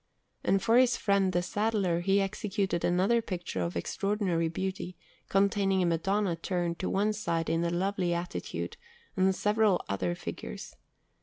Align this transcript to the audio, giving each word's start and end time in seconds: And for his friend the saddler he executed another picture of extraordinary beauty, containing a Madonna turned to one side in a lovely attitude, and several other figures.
And 0.43 0.63
for 0.63 0.79
his 0.79 0.97
friend 0.97 1.31
the 1.31 1.43
saddler 1.43 1.99
he 1.99 2.21
executed 2.21 2.83
another 2.83 3.21
picture 3.21 3.61
of 3.61 3.77
extraordinary 3.77 4.47
beauty, 4.49 4.97
containing 5.29 5.83
a 5.83 5.85
Madonna 5.85 6.35
turned 6.35 6.79
to 6.79 6.89
one 6.89 7.13
side 7.13 7.51
in 7.51 7.63
a 7.63 7.69
lovely 7.69 8.11
attitude, 8.11 8.77
and 9.15 9.35
several 9.35 9.85
other 9.87 10.15
figures. 10.15 10.75